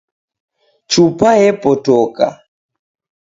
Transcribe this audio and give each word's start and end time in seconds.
Chupwa 0.89 1.29
yepotoka 1.41 2.27